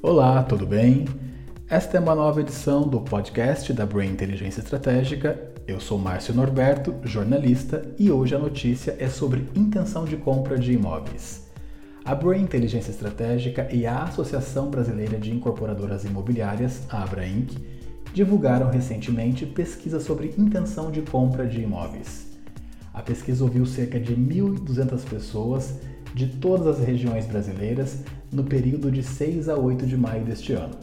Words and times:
Olá, 0.00 0.44
tudo 0.44 0.64
bem? 0.64 1.06
Esta 1.68 1.96
é 1.96 2.00
uma 2.00 2.14
nova 2.14 2.40
edição 2.40 2.86
do 2.86 3.00
podcast 3.00 3.72
da 3.72 3.84
Brain 3.84 4.12
Inteligência 4.12 4.60
Estratégica. 4.60 5.36
Eu 5.66 5.80
sou 5.80 5.98
Márcio 5.98 6.32
Norberto, 6.32 6.94
jornalista, 7.02 7.84
e 7.98 8.08
hoje 8.08 8.32
a 8.32 8.38
notícia 8.38 8.94
é 9.00 9.08
sobre 9.08 9.48
intenção 9.56 10.04
de 10.04 10.16
compra 10.16 10.56
de 10.56 10.72
imóveis. 10.72 11.48
A 12.04 12.14
Brain 12.14 12.42
Inteligência 12.42 12.92
Estratégica 12.92 13.68
e 13.72 13.86
a 13.86 14.04
Associação 14.04 14.70
Brasileira 14.70 15.18
de 15.18 15.34
Incorporadoras 15.34 16.04
Imobiliárias, 16.04 16.82
a 16.88 17.02
Abra 17.02 17.26
Inc., 17.26 17.58
divulgaram 18.14 18.70
recentemente 18.70 19.44
pesquisa 19.46 19.98
sobre 19.98 20.32
intenção 20.38 20.92
de 20.92 21.02
compra 21.02 21.44
de 21.44 21.60
imóveis. 21.60 22.28
A 22.94 23.02
pesquisa 23.02 23.42
ouviu 23.42 23.66
cerca 23.66 23.98
de 23.98 24.14
1.200 24.14 25.04
pessoas 25.08 25.74
de 26.18 26.26
todas 26.26 26.66
as 26.66 26.84
regiões 26.84 27.26
brasileiras 27.26 28.02
no 28.32 28.42
período 28.42 28.90
de 28.90 29.04
6 29.04 29.48
a 29.48 29.54
8 29.54 29.86
de 29.86 29.96
maio 29.96 30.24
deste 30.24 30.52
ano. 30.52 30.74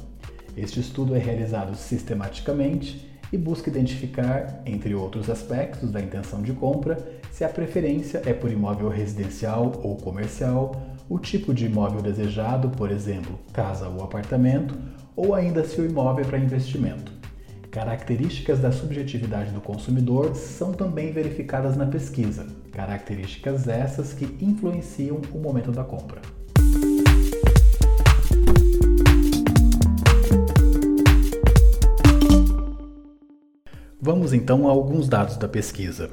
Este 0.55 0.79
estudo 0.79 1.13
é 1.13 1.19
realizado 1.19 1.75
sistematicamente 1.75 3.05
e 3.33 3.37
busca 3.37 3.69
identificar, 3.69 4.61
entre 4.65 4.95
outros 4.95 5.29
aspectos 5.29 5.91
da 5.91 5.99
intenção 5.99 6.41
de 6.41 6.53
compra, 6.53 6.97
se 7.33 7.43
a 7.43 7.49
preferência 7.49 8.21
é 8.25 8.31
por 8.31 8.49
imóvel 8.49 8.87
residencial 8.87 9.73
ou 9.83 9.97
comercial, 9.97 10.81
o 11.09 11.19
tipo 11.19 11.53
de 11.53 11.65
imóvel 11.65 12.01
desejado, 12.01 12.69
por 12.69 12.89
exemplo, 12.89 13.37
casa 13.51 13.89
ou 13.89 14.05
apartamento, 14.05 14.73
ou 15.17 15.35
ainda 15.35 15.65
se 15.65 15.81
o 15.81 15.85
imóvel 15.85 16.23
é 16.23 16.27
para 16.29 16.39
investimento. 16.39 17.11
Características 17.75 18.59
da 18.59 18.71
subjetividade 18.71 19.51
do 19.51 19.59
consumidor 19.59 20.33
são 20.33 20.71
também 20.71 21.11
verificadas 21.11 21.75
na 21.75 21.85
pesquisa, 21.85 22.47
características 22.71 23.67
essas 23.67 24.13
que 24.13 24.23
influenciam 24.41 25.19
o 25.33 25.37
momento 25.37 25.73
da 25.73 25.83
compra. 25.83 26.21
Vamos 33.99 34.31
então 34.31 34.69
a 34.69 34.71
alguns 34.71 35.09
dados 35.09 35.35
da 35.35 35.49
pesquisa. 35.49 36.09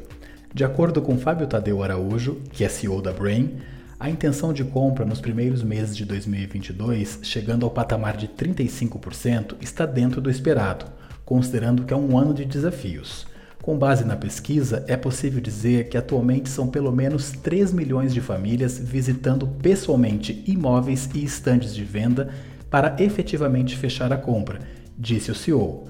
De 0.53 0.65
acordo 0.65 1.01
com 1.01 1.17
Fábio 1.17 1.47
Tadeu 1.47 1.81
Araújo, 1.81 2.41
que 2.51 2.65
é 2.65 2.69
CEO 2.69 3.01
da 3.01 3.13
Brain, 3.13 3.59
a 4.01 4.11
intenção 4.11 4.53
de 4.53 4.65
compra 4.65 5.05
nos 5.05 5.21
primeiros 5.21 5.63
meses 5.63 5.97
de 5.97 6.05
2022, 6.05 7.21
chegando 7.23 7.65
ao 7.65 7.71
patamar 7.71 8.17
de 8.17 8.27
35%, 8.27 9.55
está 9.61 9.87
dentro 9.87 10.21
do 10.21 10.29
esperado 10.29 10.87
considerando 11.33 11.85
que 11.85 11.95
é 11.95 11.97
um 11.97 12.19
ano 12.19 12.35
de 12.35 12.45
desafios. 12.45 13.27
Com 13.63 13.79
base 13.79 14.05
na 14.05 14.15
pesquisa, 14.15 14.85
é 14.87 14.99
possível 14.99 15.41
dizer 15.41 15.89
que 15.89 15.97
atualmente 15.97 16.51
são 16.51 16.69
pelo 16.69 16.93
menos 16.93 17.31
3 17.31 17.73
milhões 17.73 18.13
de 18.13 18.21
famílias 18.21 18.79
visitando 18.79 19.47
pessoalmente 19.47 20.45
imóveis 20.47 21.09
e 21.15 21.25
estandes 21.25 21.75
de 21.75 21.85
venda 21.85 22.29
para 22.69 22.97
efetivamente 22.99 23.79
fechar 23.79 24.13
a 24.13 24.19
compra, 24.19 24.59
disse 24.99 25.31
o 25.31 25.35
CEO. 25.35 25.89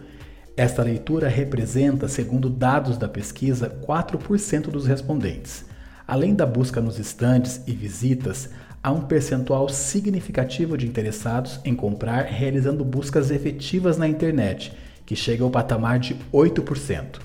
Esta 0.56 0.84
leitura 0.84 1.26
representa, 1.26 2.06
segundo 2.06 2.48
dados 2.48 2.96
da 2.96 3.08
pesquisa, 3.08 3.68
4% 3.68 4.70
dos 4.70 4.86
respondentes. 4.86 5.64
Além 6.06 6.36
da 6.36 6.46
busca 6.46 6.80
nos 6.80 7.00
estandes 7.00 7.60
e 7.66 7.72
visitas, 7.72 8.48
há 8.80 8.92
um 8.92 9.00
percentual 9.00 9.68
significativo 9.68 10.78
de 10.78 10.86
interessados 10.86 11.58
em 11.64 11.74
comprar 11.74 12.26
realizando 12.26 12.84
buscas 12.84 13.32
efetivas 13.32 13.98
na 13.98 14.06
internet 14.06 14.72
que 15.12 15.16
chega 15.16 15.44
ao 15.44 15.50
patamar 15.50 15.98
de 15.98 16.16
8%. 16.32 17.20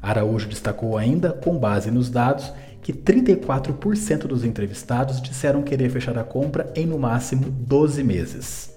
Araújo 0.00 0.48
destacou 0.48 0.96
ainda, 0.96 1.32
com 1.32 1.58
base 1.58 1.90
nos 1.90 2.08
dados, 2.08 2.52
que 2.80 2.92
34% 2.92 4.28
dos 4.28 4.44
entrevistados 4.44 5.20
disseram 5.20 5.60
querer 5.60 5.90
fechar 5.90 6.16
a 6.16 6.22
compra 6.22 6.72
em 6.76 6.86
no 6.86 6.96
máximo 6.96 7.50
12 7.50 8.04
meses. 8.04 8.72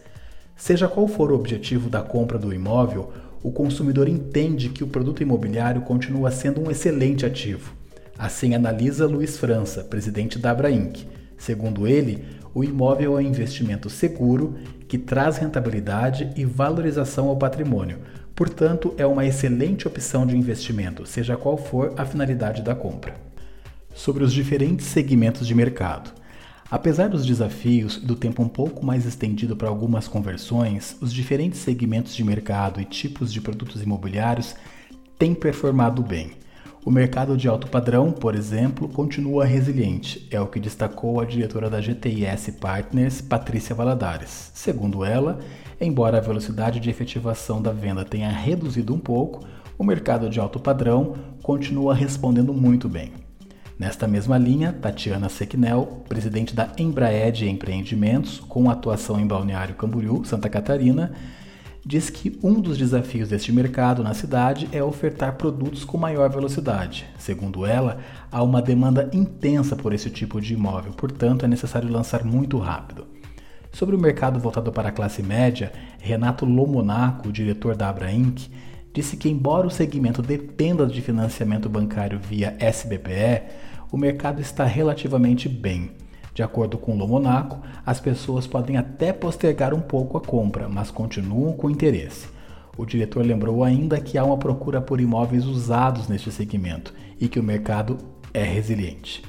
Seja 0.55 0.87
qual 0.87 1.07
for 1.07 1.31
o 1.31 1.35
objetivo 1.35 1.87
da 1.87 2.01
compra 2.01 2.39
do 2.39 2.51
imóvel, 2.51 3.13
o 3.43 3.51
consumidor 3.51 4.07
entende 4.07 4.69
que 4.69 4.83
o 4.83 4.87
produto 4.87 5.21
imobiliário 5.21 5.81
continua 5.81 6.31
sendo 6.31 6.59
um 6.59 6.71
excelente 6.71 7.27
ativo. 7.27 7.75
Assim 8.17 8.55
analisa 8.55 9.05
Luiz 9.05 9.37
França, 9.37 9.83
presidente 9.83 10.39
da 10.39 10.49
Abra 10.49 10.71
Inc. 10.71 11.05
Segundo 11.37 11.85
ele, 11.85 12.25
o 12.55 12.63
imóvel 12.63 13.19
é 13.19 13.21
um 13.21 13.27
investimento 13.27 13.87
seguro 13.87 14.55
que 14.87 14.97
traz 14.97 15.37
rentabilidade 15.37 16.31
e 16.35 16.43
valorização 16.43 17.27
ao 17.27 17.37
patrimônio, 17.37 17.99
Portanto, 18.37 18.93
é 18.99 19.05
uma 19.07 19.25
excelente 19.25 19.87
opção 19.87 20.23
de 20.23 20.37
investimento, 20.37 21.07
seja 21.07 21.35
qual 21.35 21.57
for 21.57 21.95
a 21.97 22.05
finalidade 22.05 22.61
da 22.61 22.75
compra. 22.75 23.15
Sobre 23.95 24.23
os 24.23 24.31
diferentes 24.31 24.85
segmentos 24.85 25.47
de 25.47 25.55
mercado. 25.55 26.13
Apesar 26.69 27.09
dos 27.09 27.25
desafios 27.25 27.97
e 27.97 28.05
do 28.05 28.15
tempo 28.15 28.43
um 28.43 28.47
pouco 28.47 28.85
mais 28.85 29.07
estendido 29.07 29.57
para 29.57 29.67
algumas 29.67 30.07
conversões, 30.07 30.95
os 31.01 31.11
diferentes 31.11 31.61
segmentos 31.61 32.15
de 32.15 32.23
mercado 32.23 32.79
e 32.79 32.85
tipos 32.85 33.33
de 33.33 33.41
produtos 33.41 33.81
imobiliários 33.81 34.55
têm 35.17 35.33
performado 35.33 36.03
bem. 36.03 36.33
O 36.87 36.89
mercado 36.89 37.35
de 37.35 37.49
alto 37.49 37.67
padrão, 37.67 38.13
por 38.13 38.33
exemplo, 38.33 38.87
continua 38.87 39.43
resiliente, 39.43 40.25
é 40.31 40.39
o 40.39 40.47
que 40.47 40.57
destacou 40.57 41.19
a 41.19 41.25
diretora 41.25 41.69
da 41.69 41.81
GTIS 41.81 42.51
Partners, 42.61 43.19
Patrícia 43.19 43.75
Valadares. 43.75 44.51
Segundo 44.53 45.03
ela, 45.03 45.37
Embora 45.79 46.17
a 46.17 46.21
velocidade 46.21 46.79
de 46.79 46.89
efetivação 46.89 47.61
da 47.61 47.71
venda 47.71 48.03
tenha 48.03 48.29
reduzido 48.29 48.95
um 48.95 48.99
pouco, 48.99 49.45
o 49.77 49.83
mercado 49.83 50.27
de 50.27 50.39
alto 50.39 50.59
padrão 50.59 51.15
continua 51.43 51.93
respondendo 51.93 52.51
muito 52.51 52.89
bem. 52.89 53.11
Nesta 53.77 54.07
mesma 54.07 54.39
linha, 54.39 54.73
Tatiana 54.73 55.29
Sequinel, 55.29 56.03
presidente 56.09 56.55
da 56.55 56.71
Embraed 56.79 57.47
Empreendimentos, 57.47 58.39
com 58.39 58.71
atuação 58.71 59.19
em 59.19 59.27
Balneário 59.27 59.75
Camboriú, 59.75 60.25
Santa 60.25 60.49
Catarina, 60.49 61.11
diz 61.87 62.09
que 62.09 62.37
um 62.43 62.59
dos 62.59 62.77
desafios 62.77 63.29
deste 63.29 63.49
mercado 63.53 64.03
na 64.03 64.13
cidade 64.13 64.67
é 64.73 64.83
ofertar 64.83 65.37
produtos 65.37 65.85
com 65.85 65.97
maior 65.97 66.29
velocidade. 66.29 67.05
Segundo 67.17 67.65
ela, 67.65 67.99
há 68.29 68.43
uma 68.43 68.61
demanda 68.61 69.09
intensa 69.13 69.73
por 69.73 69.93
esse 69.93 70.09
tipo 70.09 70.41
de 70.41 70.53
imóvel, 70.53 70.91
portanto, 70.91 71.45
é 71.45 71.47
necessário 71.47 71.89
lançar 71.89 72.25
muito 72.25 72.57
rápido. 72.57 73.07
Sobre 73.71 73.95
o 73.95 73.99
mercado 73.99 74.37
voltado 74.37 74.69
para 74.69 74.89
a 74.89 74.91
classe 74.91 75.23
média, 75.23 75.71
Renato 75.97 76.43
Lomonaco, 76.43 77.31
diretor 77.31 77.73
da 77.73 77.87
Abra 77.87 78.11
Inc., 78.11 78.49
disse 78.93 79.15
que, 79.15 79.29
embora 79.29 79.65
o 79.65 79.71
segmento 79.71 80.21
dependa 80.21 80.85
de 80.85 81.01
financiamento 81.01 81.69
bancário 81.69 82.19
via 82.19 82.57
SBPE, 82.59 83.43
o 83.89 83.95
mercado 83.95 84.41
está 84.41 84.65
relativamente 84.65 85.47
bem. 85.47 85.91
De 86.37 86.43
acordo 86.43 86.77
com 86.77 86.95
Lomonaco, 86.95 87.63
as 87.83 87.99
pessoas 87.99 88.45
podem 88.45 88.77
até 88.77 89.11
postergar 89.11 89.73
um 89.73 89.81
pouco 89.81 90.19
a 90.19 90.21
compra, 90.21 90.69
mas 90.69 90.91
continuam 90.91 91.51
com 91.53 91.67
interesse. 91.67 92.27
O 92.77 92.85
diretor 92.85 93.25
lembrou 93.25 93.63
ainda 93.63 93.99
que 93.99 94.19
há 94.19 94.23
uma 94.23 94.37
procura 94.37 94.79
por 94.79 95.01
imóveis 95.01 95.45
usados 95.45 96.07
neste 96.07 96.31
segmento 96.31 96.93
e 97.19 97.27
que 97.27 97.39
o 97.39 97.43
mercado 97.43 97.97
é 98.31 98.43
resiliente. 98.43 99.23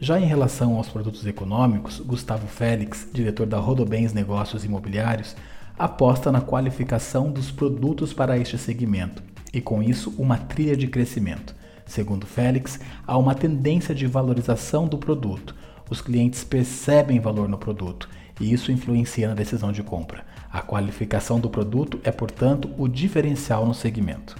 Já 0.00 0.18
em 0.18 0.24
relação 0.24 0.76
aos 0.76 0.88
produtos 0.88 1.24
econômicos, 1.24 2.00
Gustavo 2.00 2.48
Félix, 2.48 3.08
diretor 3.12 3.46
da 3.46 3.58
Rodobens 3.58 4.12
Negócios 4.12 4.64
Imobiliários, 4.64 5.36
aposta 5.78 6.32
na 6.32 6.40
qualificação 6.40 7.30
dos 7.30 7.52
produtos 7.52 8.12
para 8.12 8.36
este 8.36 8.58
segmento 8.58 9.22
e, 9.54 9.60
com 9.60 9.80
isso, 9.80 10.12
uma 10.18 10.36
trilha 10.36 10.76
de 10.76 10.88
crescimento. 10.88 11.54
Segundo 11.86 12.26
Félix, 12.26 12.80
há 13.06 13.16
uma 13.16 13.36
tendência 13.36 13.94
de 13.94 14.08
valorização 14.08 14.88
do 14.88 14.98
produto. 14.98 15.54
Os 15.90 16.00
clientes 16.00 16.44
percebem 16.44 17.18
valor 17.18 17.48
no 17.48 17.58
produto 17.58 18.08
e 18.40 18.52
isso 18.52 18.70
influencia 18.70 19.26
na 19.26 19.34
decisão 19.34 19.72
de 19.72 19.82
compra. 19.82 20.24
A 20.50 20.62
qualificação 20.62 21.40
do 21.40 21.50
produto 21.50 21.98
é, 22.04 22.12
portanto, 22.12 22.70
o 22.78 22.86
diferencial 22.86 23.66
no 23.66 23.74
segmento. 23.74 24.36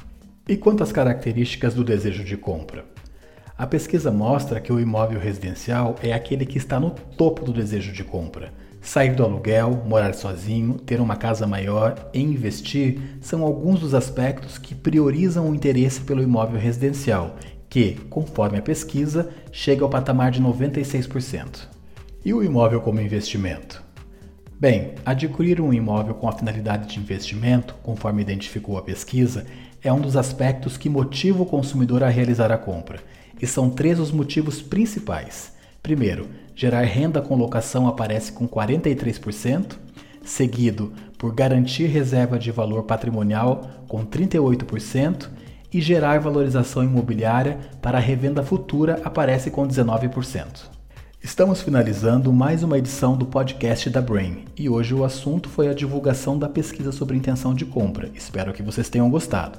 E 0.48 0.56
quanto 0.56 0.84
às 0.84 0.92
características 0.92 1.74
do 1.74 1.82
desejo 1.82 2.24
de 2.24 2.36
compra? 2.36 2.84
A 3.58 3.66
pesquisa 3.66 4.12
mostra 4.12 4.60
que 4.60 4.72
o 4.72 4.80
imóvel 4.80 5.18
residencial 5.18 5.96
é 6.02 6.12
aquele 6.12 6.46
que 6.46 6.56
está 6.56 6.78
no 6.78 6.90
topo 6.90 7.44
do 7.44 7.52
desejo 7.52 7.92
de 7.92 8.04
compra. 8.04 8.52
Sair 8.80 9.14
do 9.14 9.22
aluguel, 9.22 9.82
morar 9.86 10.14
sozinho, 10.14 10.74
ter 10.74 11.00
uma 11.00 11.16
casa 11.16 11.46
maior 11.46 12.08
e 12.14 12.20
investir 12.20 13.18
são 13.20 13.42
alguns 13.42 13.80
dos 13.80 13.92
aspectos 13.92 14.56
que 14.56 14.74
priorizam 14.74 15.50
o 15.50 15.54
interesse 15.54 16.00
pelo 16.00 16.22
imóvel 16.22 16.58
residencial, 16.58 17.36
que, 17.70 17.94
conforme 18.10 18.58
a 18.58 18.62
pesquisa, 18.62 19.30
chega 19.52 19.84
ao 19.84 19.88
patamar 19.88 20.32
de 20.32 20.42
96%. 20.42 21.68
E 22.24 22.34
o 22.34 22.42
imóvel 22.42 22.80
como 22.80 23.00
investimento? 23.00 23.82
Bem, 24.58 24.92
adquirir 25.06 25.60
um 25.60 25.72
imóvel 25.72 26.14
com 26.14 26.28
a 26.28 26.32
finalidade 26.32 26.92
de 26.92 26.98
investimento, 26.98 27.74
conforme 27.82 28.20
identificou 28.20 28.76
a 28.76 28.82
pesquisa, 28.82 29.46
é 29.82 29.90
um 29.90 30.00
dos 30.00 30.16
aspectos 30.16 30.76
que 30.76 30.90
motiva 30.90 31.42
o 31.42 31.46
consumidor 31.46 32.02
a 32.02 32.08
realizar 32.08 32.52
a 32.52 32.58
compra 32.58 33.00
e 33.40 33.46
são 33.46 33.70
três 33.70 33.98
os 33.98 34.10
motivos 34.10 34.60
principais. 34.60 35.52
Primeiro, 35.82 36.28
gerar 36.54 36.82
renda 36.82 37.22
com 37.22 37.36
locação 37.36 37.88
aparece 37.88 38.32
com 38.32 38.46
43%, 38.46 39.78
seguido 40.22 40.92
por 41.16 41.34
garantir 41.34 41.86
reserva 41.86 42.38
de 42.38 42.50
valor 42.50 42.82
patrimonial 42.82 43.86
com 43.88 44.04
38% 44.04 45.30
e 45.72 45.80
gerar 45.80 46.20
valorização 46.20 46.82
imobiliária 46.82 47.58
para 47.80 47.98
revenda 47.98 48.42
futura 48.42 49.00
aparece 49.04 49.50
com 49.50 49.66
19%. 49.66 50.68
Estamos 51.22 51.60
finalizando 51.60 52.32
mais 52.32 52.62
uma 52.62 52.78
edição 52.78 53.16
do 53.16 53.26
podcast 53.26 53.90
da 53.90 54.00
Brain 54.00 54.46
e 54.56 54.68
hoje 54.68 54.94
o 54.94 55.04
assunto 55.04 55.48
foi 55.48 55.68
a 55.68 55.74
divulgação 55.74 56.38
da 56.38 56.48
pesquisa 56.48 56.92
sobre 56.92 57.16
intenção 57.16 57.54
de 57.54 57.66
compra. 57.66 58.10
Espero 58.14 58.52
que 58.52 58.62
vocês 58.62 58.88
tenham 58.88 59.10
gostado. 59.10 59.58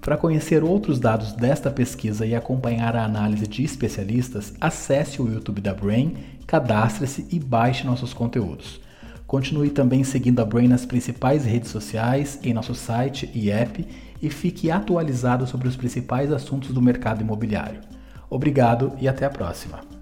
Para 0.00 0.16
conhecer 0.16 0.62
outros 0.62 0.98
dados 0.98 1.32
desta 1.32 1.70
pesquisa 1.70 2.26
e 2.26 2.34
acompanhar 2.34 2.94
a 2.94 3.04
análise 3.04 3.46
de 3.46 3.64
especialistas, 3.64 4.52
acesse 4.60 5.22
o 5.22 5.32
YouTube 5.32 5.60
da 5.60 5.74
Brain, 5.74 6.14
cadastre-se 6.46 7.26
e 7.30 7.38
baixe 7.38 7.86
nossos 7.86 8.12
conteúdos. 8.12 8.80
Continue 9.26 9.70
também 9.70 10.04
seguindo 10.04 10.40
a 10.40 10.44
Brain 10.44 10.68
nas 10.68 10.86
principais 10.86 11.44
redes 11.44 11.70
sociais, 11.70 12.38
em 12.42 12.54
nosso 12.54 12.74
site 12.74 13.28
e 13.34 13.50
app 13.50 13.84
e 14.22 14.30
fique 14.30 14.70
atualizado 14.70 15.46
sobre 15.46 15.66
os 15.66 15.76
principais 15.76 16.32
assuntos 16.32 16.72
do 16.72 16.80
mercado 16.80 17.22
imobiliário. 17.22 17.80
Obrigado 18.30 18.92
e 19.00 19.08
até 19.08 19.24
a 19.26 19.30
próxima. 19.30 19.95